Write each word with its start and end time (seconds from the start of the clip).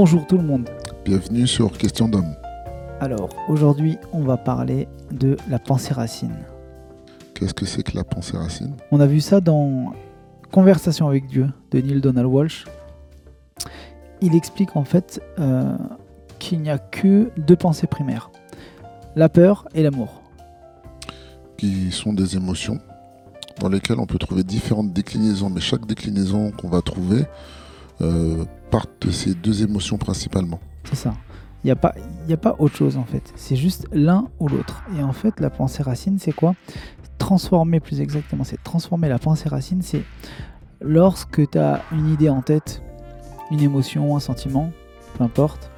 Bonjour 0.00 0.24
tout 0.28 0.36
le 0.36 0.44
monde. 0.44 0.70
Bienvenue 1.04 1.48
sur 1.48 1.76
Question 1.76 2.08
d'homme. 2.08 2.32
Alors, 3.00 3.30
aujourd'hui, 3.48 3.98
on 4.12 4.22
va 4.22 4.36
parler 4.36 4.86
de 5.10 5.36
la 5.50 5.58
pensée 5.58 5.92
racine. 5.92 6.36
Qu'est-ce 7.34 7.52
que 7.52 7.66
c'est 7.66 7.82
que 7.82 7.96
la 7.96 8.04
pensée 8.04 8.36
racine? 8.36 8.76
On 8.92 9.00
a 9.00 9.08
vu 9.08 9.20
ça 9.20 9.40
dans 9.40 9.92
Conversation 10.52 11.08
avec 11.08 11.26
Dieu 11.26 11.48
de 11.72 11.80
Neil 11.80 12.00
Donald 12.00 12.28
Walsh. 12.28 12.66
Il 14.20 14.36
explique 14.36 14.76
en 14.76 14.84
fait 14.84 15.20
euh, 15.40 15.76
qu'il 16.38 16.60
n'y 16.60 16.70
a 16.70 16.78
que 16.78 17.32
deux 17.36 17.56
pensées 17.56 17.88
primaires 17.88 18.30
la 19.16 19.28
peur 19.28 19.66
et 19.74 19.82
l'amour. 19.82 20.22
Qui 21.56 21.90
sont 21.90 22.12
des 22.12 22.36
émotions 22.36 22.78
dans 23.58 23.68
lesquelles 23.68 23.98
on 23.98 24.06
peut 24.06 24.18
trouver 24.18 24.44
différentes 24.44 24.92
déclinaisons, 24.92 25.50
mais 25.50 25.60
chaque 25.60 25.86
déclinaison 25.86 26.52
qu'on 26.52 26.68
va 26.68 26.82
trouver 26.82 27.24
euh, 28.00 28.44
part 28.70 28.86
de 29.00 29.10
ces 29.10 29.34
deux 29.34 29.62
émotions 29.62 29.98
principalement. 29.98 30.60
C'est 30.84 30.96
ça. 30.96 31.14
Il 31.64 31.66
n'y 31.66 31.72
a, 31.72 31.76
pas, 31.76 31.94
a 32.30 32.36
pas 32.36 32.54
autre 32.58 32.76
chose 32.76 32.96
en 32.96 33.04
fait. 33.04 33.32
C'est 33.34 33.56
juste 33.56 33.88
l'un 33.92 34.28
ou 34.38 34.48
l'autre. 34.48 34.82
Et 34.98 35.02
en 35.02 35.12
fait, 35.12 35.40
la 35.40 35.50
pensée 35.50 35.82
racine, 35.82 36.18
c'est 36.18 36.32
quoi? 36.32 36.54
Transformer 37.18 37.80
plus 37.80 38.00
exactement. 38.00 38.44
C'est 38.44 38.62
transformer 38.62 39.08
la 39.08 39.18
pensée 39.18 39.48
racine, 39.48 39.82
c'est 39.82 40.04
lorsque 40.80 41.50
tu 41.50 41.58
as 41.58 41.82
une 41.92 42.12
idée 42.12 42.28
en 42.28 42.42
tête, 42.42 42.80
une 43.50 43.60
émotion, 43.60 44.16
un 44.16 44.20
sentiment, 44.20 44.70
peu 45.16 45.24
importe, 45.24 45.70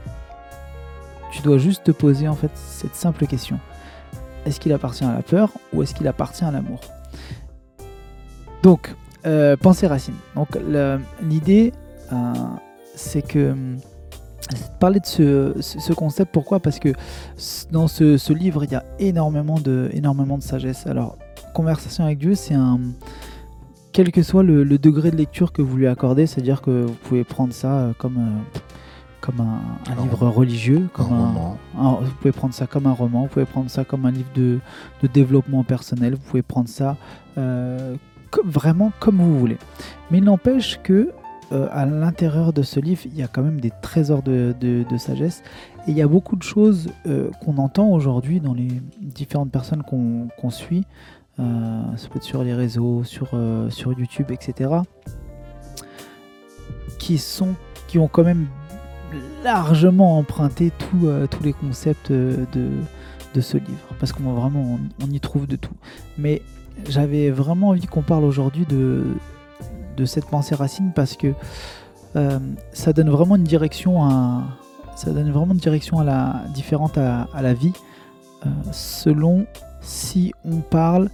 tu 1.33 1.43
dois 1.43 1.59
juste 1.59 1.85
te 1.85 1.93
poser 1.93 2.29
en 2.29 2.35
fait 2.35 2.51
cette 2.55 2.95
simple 2.95 3.27
question. 3.27 3.59
Est-ce 4.45 4.61
qu'il 4.61 4.73
appartient 4.73 5.05
à 5.05 5.15
la 5.15 5.23
peur 5.23 5.51
ou 5.73 5.83
est-ce 5.83 5.95
qu'il 5.95 6.09
appartient 6.09 6.45
à 6.45 6.51
l'amour? 6.51 6.81
Donc, 8.63 8.95
euh, 9.27 9.57
pensée 9.57 9.87
racine. 9.87 10.15
Donc 10.35 10.49
l'idée, 11.23 11.73
euh, 12.13 12.35
c'est 12.95 13.23
que 13.23 13.55
parler 14.79 15.01
de 15.01 15.07
ce, 15.61 15.93
concept. 15.93 16.33
Pourquoi? 16.33 16.61
Parce 16.61 16.79
que 16.79 16.93
dans 17.71 17.89
ce, 17.89 18.33
livre, 18.33 18.65
il 18.65 18.73
y 18.73 18.75
a 18.75 18.85
énormément 18.99 19.59
de, 19.59 19.91
énormément 19.93 20.39
de 20.39 20.43
sagesse. 20.43 20.87
Alors, 20.87 21.17
conversation 21.55 22.05
avec 22.05 22.19
Dieu, 22.19 22.35
c'est 22.35 22.55
un. 22.55 22.81
Quel 23.93 24.13
que 24.13 24.23
soit 24.23 24.45
le, 24.45 24.65
degré 24.79 25.11
de 25.11 25.17
lecture 25.17 25.53
que 25.53 25.63
vous 25.63 25.77
lui 25.77 25.89
accordez, 25.89 26.27
c'est-à-dire 26.27 26.63
que 26.63 26.85
vous 26.87 26.95
pouvez 26.95 27.25
prendre 27.25 27.53
ça 27.53 27.73
euh, 27.73 27.93
comme, 27.99 28.19
euh, 28.19 28.59
comme 29.21 29.41
un, 29.41 30.03
livre 30.03 30.29
religieux, 30.29 30.89
comme 30.93 31.13
un, 31.13 31.95
vous 32.01 32.15
pouvez 32.21 32.33
prendre 32.33 32.55
ça 32.55 32.69
comme 32.69 32.87
un 32.87 32.93
roman, 32.93 33.23
vous 33.23 33.29
pouvez 33.29 33.47
prendre 33.47 33.69
ça 33.69 33.85
comme 33.85 34.07
un 34.07 34.13
livre 34.13 34.31
de, 34.37 34.61
développement 35.13 35.65
personnel, 35.65 36.15
vous 36.15 36.21
pouvez 36.21 36.43
prendre 36.43 36.69
ça 36.69 36.97
euh, 37.37 37.97
vraiment 38.45 38.93
comme 39.01 39.17
vous 39.17 39.39
voulez. 39.41 39.59
Mais 40.13 40.19
il 40.19 40.25
n'empêche 40.25 40.81
que 40.85 41.11
euh, 41.53 41.67
à 41.73 41.85
l'intérieur 41.85 42.53
de 42.53 42.63
ce 42.63 42.79
livre, 42.79 43.03
il 43.07 43.17
y 43.17 43.23
a 43.23 43.29
quand 43.29 43.43
même 43.43 43.61
des 43.61 43.73
trésors 43.83 44.23
de, 44.23 44.85
sagesse. 44.99 45.43
Et 45.87 45.91
il 45.91 45.97
y 45.97 46.03
a 46.03 46.07
beaucoup 46.07 46.37
de 46.37 46.43
choses 46.43 46.91
euh, 47.07 47.31
qu'on 47.45 47.59
entend 47.59 47.89
aujourd'hui 47.89 48.41
dans 48.41 48.55
les 48.55 48.69
différentes 49.01 49.51
personnes 49.51 49.83
qu'on 49.83 50.51
suit. 50.51 50.85
Euh, 51.41 51.83
ça 51.97 52.09
peut 52.09 52.19
être 52.19 52.23
sur 52.23 52.45
les 52.45 52.55
réseaux, 52.55 53.03
sur, 53.03 53.35
YouTube, 53.99 54.31
etc. 54.31 54.71
Qui, 56.99 57.21
ont 57.99 58.09
quand 58.09 58.23
même 58.23 58.47
largement 59.43 60.19
emprunté 60.19 60.71
tous 60.79 61.43
les 61.43 61.53
concepts 61.53 62.13
de, 62.13 63.41
ce 63.41 63.57
livre. 63.57 63.95
Parce 63.99 64.13
qu'on 64.13 64.37
on 64.37 65.11
y 65.11 65.19
trouve 65.19 65.49
de 65.49 65.57
tout. 65.57 65.75
Mais 66.17 66.43
j'avais 66.89 67.31
vraiment 67.31 67.71
envie 67.71 67.87
qu'on 67.89 68.03
parle 68.03 68.25
aujourd'hui 68.25 68.67
de, 68.67 69.03
de 70.01 70.07
cette 70.07 70.25
pensée 70.25 70.55
racine 70.55 70.93
parce 70.95 71.17
que 71.17 71.35
euh, 72.17 72.39
ça 72.73 72.93
donne 72.93 73.11
vraiment 73.11 73.37
une 73.37 73.45
direction 73.45 74.03
à, 74.05 74.43
ça 74.97 75.11
donne 75.11 75.31
vraiment 75.31 75.53
une 75.53 75.61
direction 75.61 76.01
à 76.01 76.05
la, 76.05 76.43
différente 76.55 76.99
à, 76.99 77.29
la 77.41 77.55
vie 77.55 77.73
euh, 78.47 78.49
selon 78.73 79.47
si 79.81 80.33
on 80.45 80.57
parle 80.57 81.11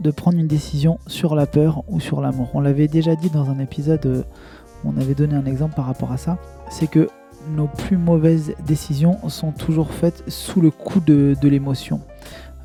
de 0.00 0.10
prendre 0.10 0.38
une 0.38 0.46
décision 0.46 0.98
sur 1.06 1.34
la 1.34 1.46
peur 1.46 1.84
ou 1.88 2.00
sur 2.00 2.20
l'amour. 2.20 2.50
On 2.54 2.60
l'avait 2.60 2.88
déjà 2.88 3.14
dit 3.16 3.30
dans 3.30 3.50
un 3.50 3.58
épisode, 3.58 4.04
euh, 4.06 4.22
on 4.84 4.96
avait 4.98 5.14
donné 5.14 5.34
un 5.34 5.46
exemple 5.46 5.74
par 5.74 5.86
rapport 5.86 6.12
à 6.12 6.16
ça, 6.16 6.38
c'est 6.70 6.86
que 6.86 7.08
nos 7.54 7.68
plus 7.68 7.96
mauvaises 7.96 8.54
décisions 8.66 9.18
sont 9.28 9.52
toujours 9.52 9.92
faites 9.92 10.24
sous 10.28 10.60
le 10.60 10.70
coup 10.70 11.00
de 11.00 11.36
l'émotion. 11.42 12.00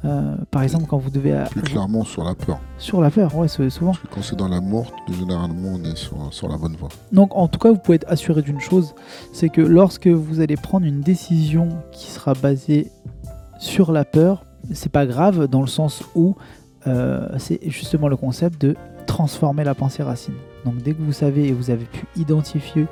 Euh, 0.03 0.35
par 0.49 0.63
exemple, 0.63 0.85
quand 0.87 0.97
vous 0.97 1.09
devez. 1.09 1.43
Plus 1.51 1.61
clairement 1.61 2.03
sur 2.03 2.23
la 2.23 2.33
peur. 2.33 2.59
Sur 2.77 3.01
la 3.01 3.11
peur, 3.11 3.35
ouais, 3.35 3.47
souvent. 3.47 3.91
Parce 3.91 3.99
que 3.99 4.07
quand 4.07 4.21
c'est 4.21 4.35
dans 4.35 4.47
l'amour, 4.47 4.91
généralement, 5.09 5.73
on 5.75 5.83
est 5.83 5.95
sur, 5.95 6.33
sur, 6.33 6.47
la 6.47 6.57
bonne 6.57 6.75
voie. 6.75 6.89
Donc, 7.11 7.35
en 7.35 7.47
tout 7.47 7.59
cas, 7.59 7.69
vous 7.69 7.77
pouvez 7.77 7.95
être 7.95 8.09
assuré 8.09 8.41
d'une 8.41 8.59
chose 8.59 8.95
c'est 9.31 9.49
que 9.49 9.61
lorsque 9.61 10.07
vous 10.07 10.39
allez 10.39 10.57
prendre 10.57 10.85
une 10.85 11.01
décision 11.01 11.69
qui 11.91 12.09
sera 12.09 12.33
basée 12.33 12.91
sur 13.59 13.91
la 13.91 14.05
peur, 14.05 14.43
c'est 14.73 14.91
pas 14.91 15.05
grave 15.05 15.47
dans 15.47 15.61
le 15.61 15.67
sens 15.67 16.03
où 16.15 16.35
euh, 16.87 17.27
c'est 17.37 17.59
justement 17.69 18.07
le 18.07 18.17
concept 18.17 18.59
de 18.59 18.75
transformer 19.05 19.63
la 19.63 19.75
pensée 19.75 20.01
racine. 20.01 20.33
Donc, 20.65 20.77
dès 20.77 20.93
que 20.93 21.01
vous 21.01 21.13
savez 21.13 21.47
et 21.47 21.51
vous 21.51 21.69
avez 21.69 21.85
pu 21.85 22.05
identifier, 22.15 22.87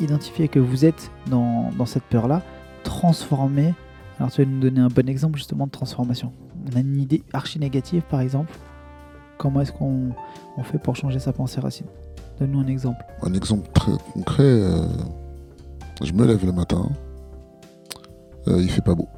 identifier 0.00 0.48
que 0.48 0.58
vous 0.58 0.84
êtes 0.86 1.10
dans, 1.30 1.70
dans 1.76 1.86
cette 1.86 2.04
peur-là, 2.04 2.42
transformer 2.84 3.74
alors 4.18 4.30
tu 4.30 4.42
vas 4.42 4.50
nous 4.50 4.60
donner 4.60 4.80
un 4.80 4.88
bon 4.88 5.08
exemple 5.08 5.38
justement 5.38 5.66
de 5.66 5.70
transformation. 5.70 6.32
On 6.72 6.76
a 6.76 6.80
une 6.80 7.00
idée 7.00 7.22
archi 7.32 7.58
négative 7.58 8.02
par 8.08 8.20
exemple. 8.20 8.52
Comment 9.38 9.60
est-ce 9.60 9.72
qu'on 9.72 10.12
fait 10.64 10.78
pour 10.78 10.96
changer 10.96 11.18
sa 11.18 11.32
pensée 11.32 11.60
racine? 11.60 11.86
Donne-nous 12.40 12.60
un 12.60 12.66
exemple. 12.66 13.04
Un 13.22 13.34
exemple 13.34 13.68
très 13.74 13.92
concret. 14.14 14.42
Euh, 14.42 14.86
je 16.02 16.12
me 16.12 16.26
lève 16.26 16.44
le 16.44 16.52
matin. 16.52 16.88
Euh, 18.48 18.60
il 18.62 18.70
fait 18.70 18.82
pas 18.82 18.94
beau. 18.94 19.08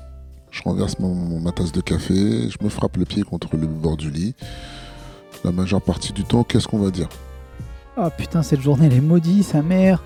je 0.50 0.62
renverse 0.62 0.98
ma 0.98 1.52
tasse 1.52 1.72
de 1.72 1.80
café. 1.80 2.48
Je 2.50 2.58
me 2.62 2.68
frappe 2.68 2.96
le 2.96 3.04
pied 3.04 3.22
contre 3.22 3.56
le 3.56 3.66
bord 3.66 3.96
du 3.96 4.10
lit. 4.10 4.34
La 5.44 5.52
majeure 5.52 5.82
partie 5.82 6.12
du 6.12 6.24
temps, 6.24 6.42
qu'est-ce 6.42 6.66
qu'on 6.66 6.78
va 6.78 6.90
dire? 6.90 7.08
Oh 7.98 8.08
putain 8.16 8.42
cette 8.42 8.60
journée 8.60 8.86
elle 8.86 8.94
est 8.94 9.00
maudite, 9.00 9.44
sa 9.44 9.62
mère, 9.62 10.02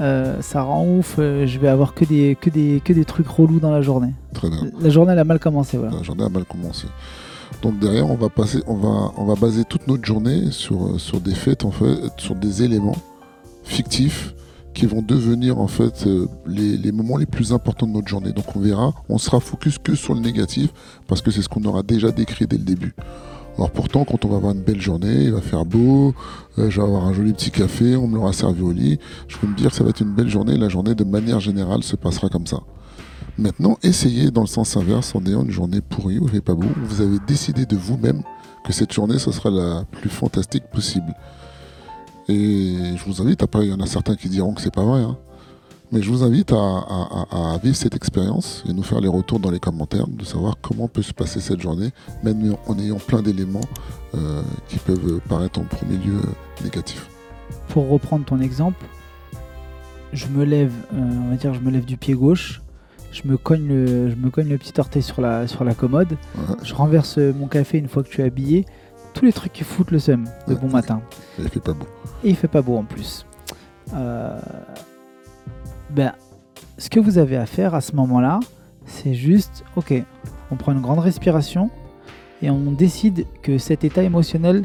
euh, 0.00 0.40
ça 0.40 0.62
rend 0.62 0.86
ouf, 0.86 1.16
euh, 1.18 1.46
je 1.46 1.58
vais 1.58 1.68
avoir 1.68 1.94
que 1.94 2.04
des, 2.04 2.36
que, 2.40 2.50
des, 2.50 2.80
que 2.84 2.92
des 2.92 3.04
trucs 3.04 3.28
relous 3.28 3.60
dans 3.60 3.70
la 3.70 3.82
journée. 3.82 4.12
Très 4.34 4.48
bien. 4.48 4.60
La 4.80 4.90
journée 4.90 5.12
elle 5.12 5.18
a 5.18 5.24
mal 5.24 5.38
commencé. 5.38 5.76
Voilà. 5.76 5.96
La 5.96 6.02
journée 6.02 6.24
a 6.24 6.28
mal 6.28 6.44
commencé. 6.44 6.86
Donc 7.62 7.78
derrière 7.78 8.10
on 8.10 8.16
va 8.16 8.28
passer, 8.28 8.62
on 8.66 8.74
va, 8.74 9.12
on 9.16 9.24
va 9.24 9.34
baser 9.34 9.64
toute 9.64 9.86
notre 9.86 10.04
journée 10.04 10.50
sur, 10.50 10.86
euh, 10.86 10.98
sur 10.98 11.20
des 11.20 11.34
faits 11.34 11.64
en 11.64 11.70
fait, 11.70 11.86
sur 12.18 12.34
des 12.34 12.62
éléments 12.62 12.96
fictifs 13.64 14.34
qui 14.74 14.84
vont 14.84 15.00
devenir 15.00 15.58
en 15.58 15.68
fait 15.68 16.06
les, 16.46 16.76
les, 16.76 16.92
moments 16.92 17.16
les 17.16 17.24
plus 17.24 17.54
importants 17.54 17.86
de 17.86 17.92
notre 17.92 18.08
journée. 18.08 18.32
Donc 18.32 18.54
on 18.54 18.60
verra, 18.60 18.92
on 19.08 19.16
sera 19.16 19.40
focus 19.40 19.78
que 19.78 19.94
sur 19.94 20.12
le 20.12 20.20
négatif 20.20 20.68
parce 21.06 21.22
que 21.22 21.30
c'est 21.30 21.40
ce 21.40 21.48
qu'on 21.48 21.64
aura 21.64 21.82
déjà 21.82 22.10
décrit 22.10 22.46
dès 22.46 22.58
le 22.58 22.64
début. 22.64 22.94
Alors 23.56 23.70
pourtant, 23.70 24.04
quand 24.04 24.24
on 24.26 24.28
va 24.28 24.36
avoir 24.36 24.52
une 24.52 24.60
belle 24.60 24.80
journée, 24.80 25.24
il 25.24 25.32
va 25.32 25.40
faire 25.40 25.64
beau, 25.64 26.14
euh, 26.58 26.68
je 26.68 26.78
vais 26.78 26.86
avoir 26.86 27.06
un 27.06 27.14
joli 27.14 27.32
petit 27.32 27.50
café, 27.50 27.96
on 27.96 28.06
me 28.06 28.16
l'aura 28.16 28.34
servi 28.34 28.60
au 28.60 28.70
lit, 28.70 28.98
je 29.28 29.38
peux 29.38 29.46
me 29.46 29.56
dire 29.56 29.70
que 29.70 29.76
ça 29.76 29.82
va 29.82 29.90
être 29.90 30.02
une 30.02 30.12
belle 30.12 30.28
journée, 30.28 30.58
la 30.58 30.68
journée 30.68 30.94
de 30.94 31.04
manière 31.04 31.40
générale 31.40 31.82
se 31.82 31.96
passera 31.96 32.28
comme 32.28 32.46
ça. 32.46 32.60
Maintenant, 33.38 33.78
essayez 33.82 34.30
dans 34.30 34.42
le 34.42 34.46
sens 34.46 34.76
inverse 34.76 35.14
en 35.14 35.24
ayant 35.24 35.42
une 35.42 35.50
journée 35.50 35.80
pourrie 35.80 36.18
où 36.18 36.24
il 36.24 36.30
fait 36.30 36.40
pas 36.42 36.54
beau, 36.54 36.68
vous 36.84 37.00
avez 37.00 37.18
décidé 37.26 37.64
de 37.64 37.76
vous-même 37.76 38.22
que 38.62 38.74
cette 38.74 38.92
journée, 38.92 39.18
ce 39.18 39.32
sera 39.32 39.48
la 39.48 39.84
plus 39.90 40.10
fantastique 40.10 40.64
possible. 40.70 41.14
Et 42.28 42.74
je 42.96 43.04
vous 43.06 43.22
invite, 43.22 43.42
après 43.42 43.64
il 43.64 43.70
y 43.70 43.74
en 43.74 43.80
a 43.80 43.86
certains 43.86 44.16
qui 44.16 44.28
diront 44.28 44.52
que 44.52 44.60
c'est 44.60 44.74
pas 44.74 44.84
vrai, 44.84 45.00
hein, 45.00 45.16
mais 45.92 46.02
je 46.02 46.10
vous 46.10 46.22
invite 46.22 46.52
à, 46.52 47.58
vivre 47.62 47.76
cette 47.76 47.94
expérience 47.94 48.64
et 48.68 48.72
nous 48.72 48.82
faire 48.82 49.00
les 49.00 49.08
retours 49.08 49.40
dans 49.40 49.50
les 49.50 49.60
commentaires 49.60 50.06
de 50.08 50.24
savoir 50.24 50.56
comment 50.60 50.88
peut 50.88 51.02
se 51.02 51.12
passer 51.12 51.40
cette 51.40 51.60
journée, 51.60 51.90
même 52.22 52.56
en 52.66 52.78
ayant 52.78 52.98
plein 52.98 53.22
d'éléments 53.22 53.60
euh, 54.14 54.42
qui 54.68 54.78
peuvent 54.78 55.20
paraître 55.28 55.60
en 55.60 55.64
premier 55.64 55.96
lieu 55.96 56.16
euh, 56.16 56.64
négatifs. 56.64 57.08
Pour 57.68 57.88
reprendre 57.88 58.24
ton 58.24 58.40
exemple, 58.40 58.84
je 60.12 60.26
me 60.26 60.44
lève, 60.44 60.72
euh, 60.94 60.98
on 61.26 61.30
va 61.30 61.36
dire, 61.36 61.54
je 61.54 61.60
me 61.60 61.70
lève 61.70 61.84
du 61.84 61.96
pied 61.96 62.14
gauche, 62.14 62.62
je 63.12 63.22
me 63.24 63.36
cogne 63.36 63.66
le, 63.66 64.10
je 64.10 64.16
me 64.16 64.30
cogne 64.30 64.48
le 64.48 64.58
petit 64.58 64.78
orteil 64.78 65.02
sur 65.02 65.20
la, 65.20 65.46
sur 65.46 65.64
la 65.64 65.74
commode, 65.74 66.16
je 66.62 66.74
renverse 66.74 67.18
mon 67.18 67.46
café 67.46 67.78
une 67.78 67.88
fois 67.88 68.02
que 68.02 68.08
tu 68.08 68.20
es 68.20 68.24
habillé, 68.24 68.66
tous 69.14 69.24
les 69.24 69.32
trucs 69.32 69.52
qui 69.52 69.64
foutent 69.64 69.92
le 69.92 69.98
seum 69.98 70.24
de 70.46 70.54
bon 70.54 70.68
matin. 70.68 71.00
Et 71.38 71.42
il 71.42 71.48
fait 71.48 71.60
pas 71.60 71.72
beau. 71.72 71.86
Et 72.22 72.30
il 72.30 72.36
fait 72.36 72.48
pas 72.48 72.60
beau 72.60 72.76
en 72.76 72.84
plus. 72.84 73.24
Euh, 73.94 74.38
ben, 75.90 76.12
ce 76.78 76.90
que 76.90 77.00
vous 77.00 77.18
avez 77.18 77.36
à 77.36 77.46
faire 77.46 77.74
à 77.74 77.80
ce 77.80 77.94
moment-là, 77.96 78.40
c'est 78.84 79.14
juste, 79.14 79.64
ok, 79.76 79.94
on 80.50 80.56
prend 80.56 80.72
une 80.72 80.80
grande 80.80 81.00
respiration 81.00 81.70
et 82.42 82.50
on 82.50 82.72
décide 82.72 83.26
que 83.42 83.58
cet 83.58 83.84
état 83.84 84.02
émotionnel 84.02 84.64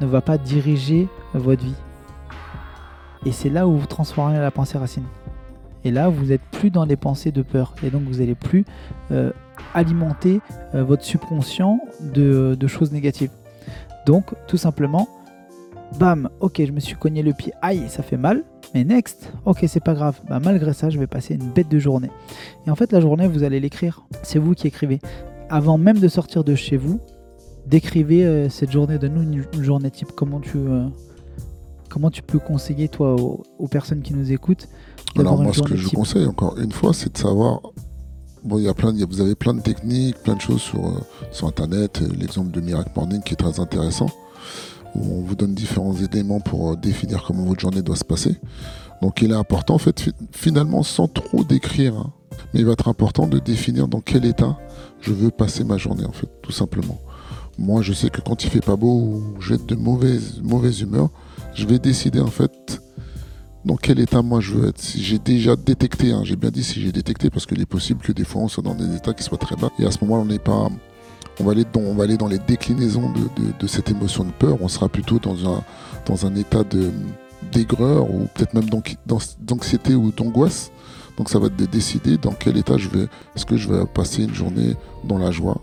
ne 0.00 0.06
va 0.06 0.20
pas 0.20 0.38
diriger 0.38 1.08
votre 1.32 1.64
vie. 1.64 1.74
Et 3.24 3.32
c'est 3.32 3.48
là 3.48 3.66
où 3.66 3.76
vous 3.76 3.86
transformez 3.86 4.38
la 4.38 4.50
pensée 4.50 4.76
racine. 4.76 5.04
Et 5.84 5.90
là, 5.90 6.08
vous 6.08 6.26
n'êtes 6.26 6.42
plus 6.50 6.70
dans 6.70 6.84
les 6.84 6.96
pensées 6.96 7.30
de 7.30 7.42
peur. 7.42 7.74
Et 7.82 7.90
donc, 7.90 8.02
vous 8.02 8.18
n'allez 8.18 8.34
plus 8.34 8.64
euh, 9.10 9.32
alimenter 9.74 10.40
euh, 10.74 10.82
votre 10.82 11.04
subconscient 11.04 11.78
de, 12.00 12.56
de, 12.58 12.66
choses 12.66 12.90
négatives. 12.90 13.30
Donc, 14.06 14.34
tout 14.46 14.56
simplement, 14.56 15.08
bam, 15.98 16.28
ok, 16.40 16.62
je 16.64 16.72
me 16.72 16.80
suis 16.80 16.96
cogné 16.96 17.22
le 17.22 17.32
pied, 17.32 17.52
aïe, 17.62 17.84
ça 17.88 18.02
fait 18.02 18.16
mal 18.16 18.44
Mais 18.74 18.82
next, 18.82 19.32
ok, 19.46 19.64
c'est 19.68 19.82
pas 19.82 19.94
grave. 19.94 20.20
Bah, 20.28 20.40
malgré 20.42 20.72
ça, 20.72 20.90
je 20.90 20.98
vais 20.98 21.06
passer 21.06 21.34
une 21.34 21.48
bête 21.52 21.68
de 21.68 21.78
journée. 21.78 22.10
Et 22.66 22.70
en 22.70 22.74
fait, 22.74 22.90
la 22.92 23.00
journée, 23.00 23.28
vous 23.28 23.44
allez 23.44 23.60
l'écrire. 23.60 24.04
C'est 24.24 24.40
vous 24.40 24.54
qui 24.54 24.66
écrivez. 24.66 25.00
Avant 25.48 25.78
même 25.78 26.00
de 26.00 26.08
sortir 26.08 26.42
de 26.42 26.56
chez 26.56 26.76
vous, 26.76 26.98
décrivez 27.66 28.24
euh, 28.24 28.48
cette 28.48 28.72
journée. 28.72 28.98
Donne-nous 28.98 29.22
une, 29.22 29.62
journée 29.62 29.92
type. 29.92 30.10
Comment 30.16 30.40
tu, 30.40 30.58
euh, 30.58 30.86
comment 31.88 32.10
tu 32.10 32.22
peux 32.22 32.40
conseiller, 32.40 32.88
toi, 32.88 33.14
aux, 33.14 33.68
personnes 33.68 34.02
qui 34.02 34.12
nous 34.12 34.32
écoutent 34.32 34.68
Alors, 35.16 35.40
moi, 35.40 35.52
ce 35.52 35.62
que 35.62 35.76
je 35.76 35.88
conseille, 35.90 36.26
encore 36.26 36.58
une 36.58 36.72
fois, 36.72 36.92
c'est 36.92 37.12
de 37.12 37.18
savoir. 37.18 37.60
Bon, 38.42 38.58
il 38.58 38.64
y 38.64 38.68
a 38.68 38.74
plein, 38.74 38.92
vous 38.92 39.20
avez 39.20 39.36
plein 39.36 39.54
de 39.54 39.60
techniques, 39.60 40.16
plein 40.22 40.34
de 40.34 40.40
choses 40.40 40.60
sur, 40.60 40.84
euh, 40.84 41.00
sur 41.30 41.46
Internet. 41.46 42.02
L'exemple 42.18 42.50
de 42.50 42.60
Miracle 42.60 42.90
Morning 42.96 43.22
qui 43.22 43.34
est 43.34 43.36
très 43.36 43.60
intéressant 43.60 44.08
où 44.94 45.18
on 45.18 45.22
vous 45.22 45.34
donne 45.34 45.54
différents 45.54 45.94
éléments 45.94 46.40
pour 46.40 46.72
euh, 46.72 46.76
définir 46.76 47.22
comment 47.26 47.44
votre 47.44 47.60
journée 47.60 47.82
doit 47.82 47.96
se 47.96 48.04
passer. 48.04 48.38
Donc 49.02 49.22
il 49.22 49.32
est 49.32 49.36
important, 49.36 49.74
en 49.74 49.78
fait, 49.78 50.10
finalement, 50.32 50.82
sans 50.82 51.08
trop 51.08 51.44
décrire, 51.44 51.96
hein, 51.96 52.12
mais 52.52 52.60
il 52.60 52.66
va 52.66 52.72
être 52.72 52.88
important 52.88 53.26
de 53.26 53.38
définir 53.38 53.88
dans 53.88 54.00
quel 54.00 54.24
état 54.24 54.56
je 55.00 55.12
veux 55.12 55.30
passer 55.30 55.64
ma 55.64 55.76
journée, 55.76 56.04
en 56.04 56.12
fait, 56.12 56.28
tout 56.42 56.52
simplement. 56.52 56.98
Moi, 57.58 57.82
je 57.82 57.92
sais 57.92 58.10
que 58.10 58.20
quand 58.20 58.44
il 58.44 58.50
fait 58.50 58.64
pas 58.64 58.76
beau 58.76 58.94
ou 58.94 59.40
j'ai 59.40 59.58
de 59.58 59.74
mauvaise, 59.74 60.40
mauvaise 60.42 60.80
humeur, 60.80 61.10
je 61.54 61.66
vais 61.66 61.78
décider, 61.78 62.20
en 62.20 62.28
fait, 62.28 62.80
dans 63.64 63.76
quel 63.76 63.98
état 63.98 64.22
moi 64.22 64.40
je 64.40 64.52
veux 64.52 64.68
être. 64.68 64.80
Si 64.80 65.02
j'ai 65.02 65.18
déjà 65.18 65.56
détecté, 65.56 66.12
hein, 66.12 66.22
j'ai 66.24 66.36
bien 66.36 66.50
dit 66.50 66.64
si 66.64 66.80
j'ai 66.80 66.92
détecté, 66.92 67.30
parce 67.30 67.46
qu'il 67.46 67.60
est 67.60 67.66
possible 67.66 68.02
que 68.02 68.12
des 68.12 68.24
fois 68.24 68.42
on 68.42 68.48
soit 68.48 68.62
dans 68.62 68.74
des 68.74 68.94
états 68.96 69.14
qui 69.14 69.22
soient 69.22 69.38
très 69.38 69.56
bas, 69.56 69.70
et 69.78 69.86
à 69.86 69.90
ce 69.90 69.98
moment-là, 70.02 70.22
on 70.22 70.26
n'est 70.26 70.38
pas 70.38 70.68
on 71.40 71.44
va 71.44 71.52
aller 72.04 72.16
dans, 72.16 72.28
les 72.28 72.38
déclinaisons 72.38 73.12
de, 73.58 73.66
cette 73.66 73.90
émotion 73.90 74.24
de 74.24 74.30
peur. 74.30 74.58
On 74.60 74.68
sera 74.68 74.88
plutôt 74.88 75.18
dans 75.18 76.26
un, 76.26 76.34
état 76.36 76.62
d'aigreur 77.52 78.10
ou 78.10 78.28
peut-être 78.34 78.54
même 78.54 78.68
d'anxiété 79.40 79.94
ou 79.94 80.12
d'angoisse. 80.12 80.70
Donc 81.16 81.30
ça 81.30 81.38
va 81.38 81.48
de 81.48 81.66
décider 81.66 82.16
dans 82.16 82.32
quel 82.32 82.56
état 82.56 82.76
je 82.76 82.88
vais. 82.88 83.06
Est-ce 83.34 83.46
que 83.46 83.56
je 83.56 83.72
vais 83.72 83.84
passer 83.86 84.24
une 84.24 84.34
journée 84.34 84.74
dans 85.04 85.18
la 85.18 85.30
joie? 85.30 85.60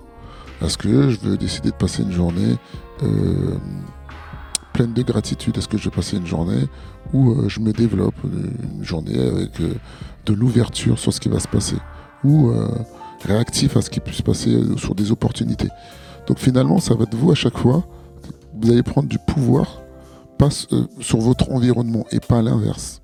Est-ce 0.62 0.78
que 0.78 1.10
je 1.10 1.20
vais 1.20 1.38
décider 1.38 1.72
de 1.72 1.76
passer 1.76 2.04
une 2.04 2.12
journée 2.12 2.56
euh, 3.04 3.56
pleine 4.74 4.94
de 4.94 5.02
gratitude? 5.02 5.58
Est-ce 5.58 5.68
que 5.68 5.78
je 5.78 5.86
vais 5.86 5.96
passer 5.96 6.18
une 6.18 6.28
journée 6.28 6.68
où 7.14 7.32
euh, 7.32 7.50
je 7.50 7.60
me 7.60 7.74
développe 7.74 8.16
une 8.24 8.84
journée 8.84 9.20
avec 9.20 9.60
euh, 9.60 9.74
de 10.26 10.34
l'ouverture 10.34 11.00
sur 11.00 11.12
ce 11.12 11.20
qui 11.20 11.30
va 11.30 11.40
se 11.40 11.48
passer? 11.48 11.78
Ou 12.24 12.52
réactif 13.26 13.78
à 13.78 13.82
ce 13.82 13.90
qui 13.90 14.00
puisse 14.00 14.18
se 14.18 14.24
passer 14.24 14.54
euh, 14.54 14.78
sur 14.78 14.96
des 14.96 15.12
opportunités. 15.12 15.70
Donc 16.28 16.40
finalement, 16.40 16.80
ça 16.80 16.96
va 16.96 17.04
être 17.04 17.16
vous 17.16 17.32
à 17.32 17.36
chaque 17.36 17.58
fois, 17.58 17.84
vous 18.62 18.72
allez 18.72 18.84
prendre 18.84 19.08
du 19.08 19.18
pouvoir 19.18 19.82
euh, 20.42 20.86
sur 21.02 21.20
votre 21.20 21.52
environnement 21.52 22.06
et 22.12 22.20
pas 22.20 22.42
l'inverse. 22.42 23.02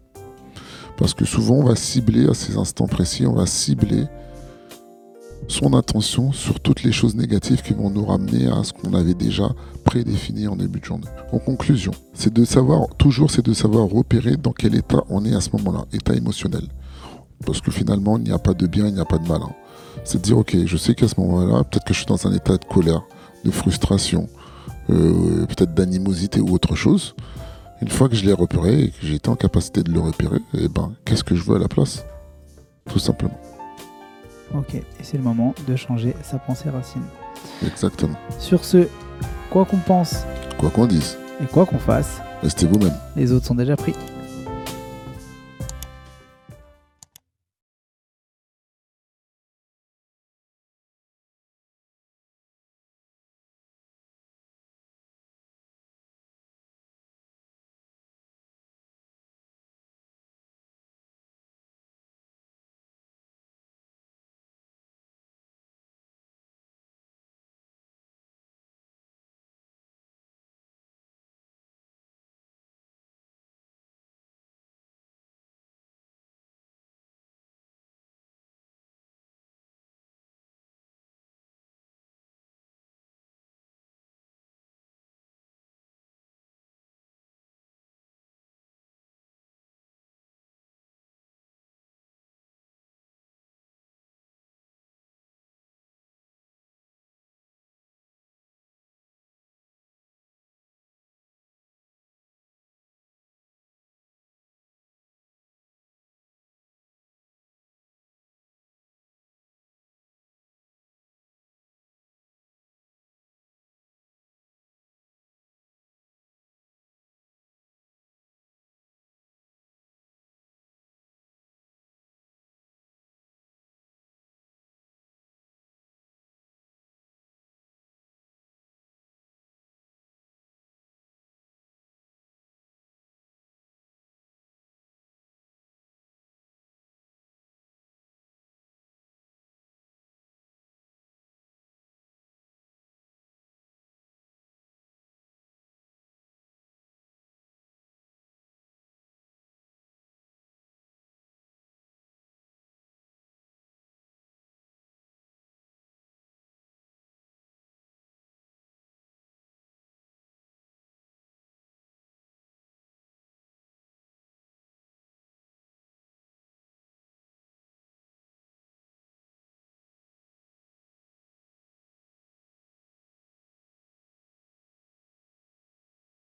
Parce 0.98 1.14
que 1.14 1.26
souvent, 1.26 1.56
on 1.56 1.66
va 1.66 1.76
cibler 1.76 2.28
à 2.28 2.34
ces 2.34 2.58
instants 2.58 2.88
précis, 2.88 3.28
on 3.28 3.36
va 3.36 3.46
cibler 3.46 4.06
son 5.48 5.74
attention 5.74 6.32
sur 6.32 6.60
toutes 6.60 6.82
les 6.82 6.92
choses 6.92 7.16
négatives 7.16 7.62
qui 7.62 7.74
vont 7.74 7.92
nous 7.92 8.06
ramener 8.06 8.48
à 8.48 8.64
ce 8.64 8.74
qu'on 8.74 8.94
avait 8.96 9.14
déjà 9.14 9.50
prédéfini 9.84 10.48
en 10.48 10.56
début 10.56 10.80
de 10.80 10.86
journée. 10.86 11.08
En 11.32 11.38
conclusion, 11.38 11.92
c'est 12.14 12.34
de 12.34 12.44
savoir, 12.44 12.88
toujours, 12.98 13.30
c'est 13.30 13.46
de 13.46 13.54
savoir 13.54 13.88
repérer 13.88 14.36
dans 14.36 14.52
quel 14.52 14.74
état 14.74 15.04
on 15.10 15.24
est 15.24 15.36
à 15.36 15.42
ce 15.42 15.52
moment-là, 15.54 15.86
état 15.94 16.16
émotionnel. 16.16 16.64
Parce 17.46 17.62
que 17.62 17.72
finalement, 17.72 18.18
il 18.18 18.24
n'y 18.24 18.32
a 18.32 18.40
pas 18.40 18.54
de 18.54 18.68
bien, 18.68 18.88
il 18.88 18.94
n'y 18.94 19.00
a 19.00 19.06
pas 19.06 19.18
de 19.18 19.28
mal. 19.28 19.42
Hein 19.42 19.54
c'est 20.04 20.20
de 20.20 20.24
dire, 20.24 20.38
ok, 20.38 20.56
je 20.66 20.78
sais 20.78 20.96
qu'à 20.96 21.08
ce 21.08 21.20
moment-là, 21.20 21.64
peut-être 21.64 21.86
que 21.86 21.94
je 21.94 22.00
suis 22.00 22.06
dans 22.06 22.28
un 22.28 22.34
état 22.34 22.58
de 22.58 22.66
colère, 22.66 23.04
de 23.44 23.52
frustration, 23.52 24.28
euh, 24.90 25.46
peut-être 25.48 25.74
d'animosité 25.74 26.40
ou 26.40 26.54
autre 26.54 26.76
chose. 26.76 27.16
Une 27.82 27.90
fois 27.90 28.10
que 28.10 28.16
je 28.16 28.26
l'ai 28.26 28.34
repéré 28.34 28.84
et 28.84 28.90
que 28.90 29.06
j'ai 29.06 29.16
été 29.16 29.30
en 29.30 29.36
capacité 29.36 29.84
de 29.84 29.92
le 29.92 30.00
repérer, 30.00 30.40
eh 30.54 30.68
ben, 30.68 30.94
qu'est-ce 31.06 31.24
que 31.24 31.36
je 31.36 31.44
veux 31.44 31.58
à 31.58 31.60
la 31.60 31.68
place? 31.68 32.06
Tout 32.90 33.00
simplement. 33.00 33.40
Ok, 34.56 34.76
et 34.76 34.84
c'est 35.02 35.18
le 35.18 35.24
moment 35.24 35.54
de 35.68 35.76
changer 35.76 36.16
sa 36.24 36.40
pensée 36.40 36.70
racine. 36.70 37.04
Exactement. 37.66 38.18
Sur 38.40 38.64
ce, 38.64 38.88
quoi 39.50 39.66
qu'on 39.66 39.78
pense, 39.78 40.24
quoi 40.58 40.70
qu'on 40.70 40.88
dise, 40.88 41.18
et 41.42 41.46
quoi 41.46 41.66
qu'on 41.66 41.80
fasse, 41.80 42.22
restez 42.42 42.66
vous-même. 42.66 42.96
Les 43.16 43.32
autres 43.34 43.46
sont 43.46 43.56
déjà 43.56 43.76
pris. 43.76 43.94